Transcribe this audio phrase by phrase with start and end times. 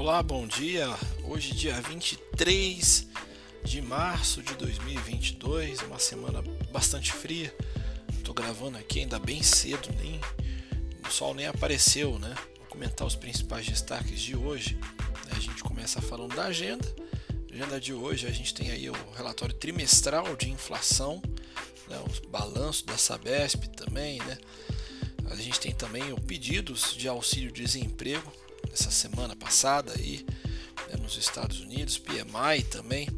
[0.00, 0.88] Olá, bom dia.
[1.24, 3.06] Hoje, dia 23
[3.62, 6.40] de março de 2022, uma semana
[6.72, 7.54] bastante fria.
[8.16, 10.18] Estou gravando aqui ainda bem cedo, nem
[11.06, 12.34] o sol nem apareceu, né?
[12.56, 14.78] Vou comentar os principais destaques de hoje.
[15.32, 16.88] A gente começa falando da agenda.
[17.52, 21.20] agenda de hoje a gente tem aí o relatório trimestral de inflação,
[21.88, 22.02] né?
[22.10, 24.38] os balanços da Sabesp também, né?
[25.30, 28.32] A gente tem também o pedidos de auxílio desemprego
[28.72, 30.26] essa semana passada aí
[30.88, 33.08] né, nos Estados Unidos, PMI também,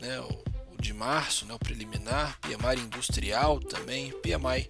[0.00, 0.42] né, o,
[0.72, 4.68] o de março, né, o preliminar, PMI industrial também, PMI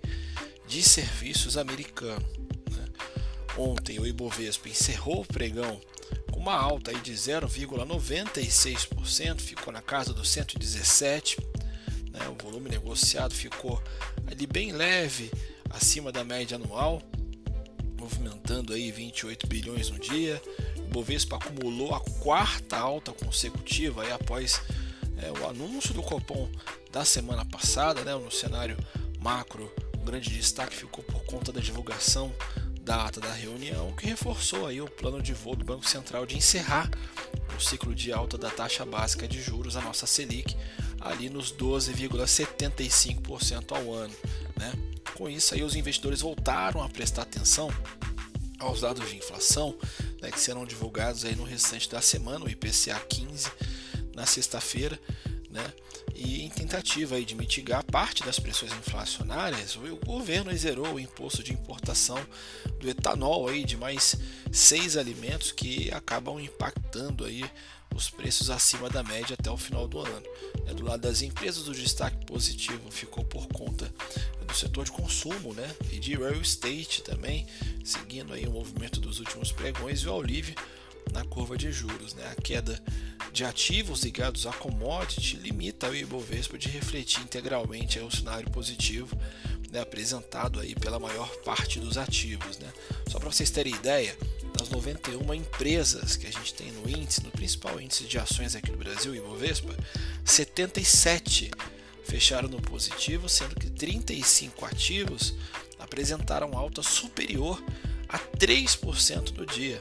[0.66, 2.26] de serviços americano.
[2.70, 2.84] Né.
[3.56, 5.80] Ontem o Ibovespa encerrou o pregão
[6.30, 11.38] com uma alta aí de 0,96%, ficou na casa dos 117.
[12.10, 13.82] Né, o volume negociado ficou
[14.26, 15.30] ali bem leve,
[15.70, 17.00] acima da média anual
[18.00, 20.42] movimentando aí 28 bilhões no dia.
[20.78, 24.62] O Bovespa acumulou a quarta alta consecutiva aí após
[25.18, 26.48] é, o anúncio do Copom
[26.90, 28.78] da semana passada, né, no cenário
[29.20, 29.70] macro.
[29.94, 32.32] O grande destaque ficou por conta da divulgação
[32.80, 36.34] da ata da reunião, que reforçou aí o plano de voo do Banco Central de
[36.36, 36.90] encerrar
[37.56, 40.56] o ciclo de alta da taxa básica de juros, a nossa Selic,
[40.98, 44.14] ali nos 12,75% ao ano.
[44.60, 44.72] Né?
[45.14, 47.70] Com isso, aí, os investidores voltaram a prestar atenção
[48.58, 49.74] aos dados de inflação
[50.20, 53.50] né, que serão divulgados aí no restante da semana, o IPCA 15
[54.14, 55.00] na sexta-feira,
[55.50, 55.72] né?
[56.14, 61.42] E em tentativa aí de mitigar parte das pressões inflacionárias, o governo zerou o imposto
[61.42, 62.18] de importação
[62.78, 64.16] do etanol aí de mais
[64.52, 67.44] seis alimentos que acabam impactando aí
[67.94, 70.26] os preços acima da média até o final do ano.
[70.66, 73.92] É, do lado das empresas, o destaque positivo ficou por conta
[74.46, 77.46] do setor de consumo né, e de real estate também,
[77.84, 80.54] seguindo aí o movimento dos últimos pregões e o alívio
[81.12, 82.14] na curva de juros.
[82.14, 82.24] Né?
[82.30, 82.80] A queda
[83.32, 89.16] de ativos ligados a commodity limita o Ibovespa de refletir integralmente o cenário positivo
[89.70, 92.58] né, apresentado aí pela maior parte dos ativos.
[92.58, 92.72] Né?
[93.08, 94.16] Só para vocês terem ideia,
[94.58, 98.70] das 91 empresas que a gente tem no índice, no principal índice de ações aqui
[98.70, 99.74] no Brasil, Ibovespa,
[100.24, 101.50] 77
[102.04, 105.34] fecharam no positivo, sendo que 35 ativos
[105.78, 107.62] apresentaram alta superior
[108.08, 109.80] a 3% no dia.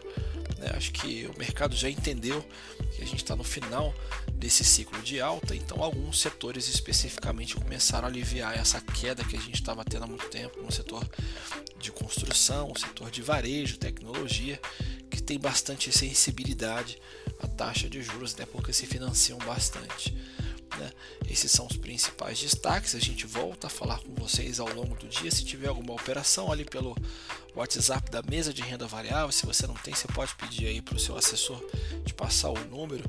[0.59, 0.71] Né?
[0.75, 2.45] Acho que o mercado já entendeu
[2.99, 3.95] que a gente está no final
[4.33, 9.39] desse ciclo de alta, então alguns setores especificamente começaram a aliviar essa queda que a
[9.39, 11.07] gente estava tendo há muito tempo no setor
[11.79, 14.59] de construção, setor de varejo, tecnologia,
[15.09, 16.99] que tem bastante sensibilidade
[17.39, 20.13] à taxa de juros, né, porque se financiam bastante.
[20.77, 20.91] Né?
[21.29, 22.95] Esses são os principais destaques.
[22.95, 25.31] A gente volta a falar com vocês ao longo do dia.
[25.31, 26.95] Se tiver alguma operação ali pelo
[27.59, 30.95] WhatsApp da mesa de renda variável, se você não tem, você pode pedir aí para
[30.95, 31.61] o seu assessor
[32.05, 33.03] te passar o número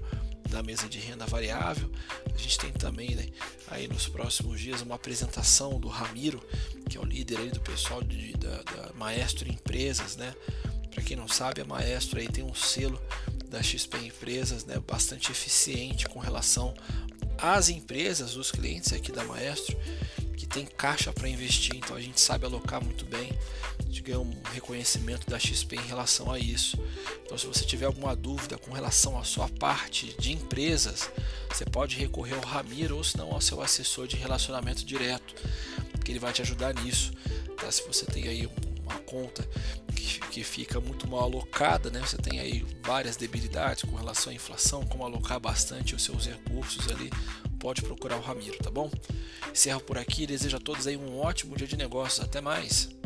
[0.48, 1.88] da mesa de renda variável.
[2.34, 3.28] A gente tem também né,
[3.68, 6.44] aí nos próximos dias uma apresentação do Ramiro,
[6.88, 10.34] que é o líder aí do pessoal de, da, da Maestro Empresas, né?
[10.90, 13.00] Para quem não sabe, a Maestro aí tem um selo
[13.48, 16.74] da XP Empresas, né, bastante eficiente com relação
[17.42, 19.76] às empresas, os clientes aqui da Maestro,
[20.36, 23.32] que tem caixa para investir, então a gente sabe alocar muito bem.
[23.78, 26.78] A gente ganha um reconhecimento da XP em relação a isso.
[27.24, 31.10] Então, se você tiver alguma dúvida com relação à sua parte de empresas,
[31.52, 35.34] você pode recorrer ao Ramiro ou se não ao seu assessor de relacionamento direto,
[36.04, 37.12] que ele vai te ajudar nisso.
[37.56, 37.70] Tá?
[37.70, 38.48] Se você tem aí
[38.84, 39.46] uma conta
[40.18, 42.00] que, fica muito mal alocada, né?
[42.00, 46.88] Você tem aí várias debilidades com relação à inflação, como alocar bastante os seus recursos
[46.90, 47.10] ali,
[47.58, 48.90] pode procurar o Ramiro, tá bom?
[49.50, 52.99] Encerro por aqui, desejo a todos aí um ótimo dia de negócios, até mais.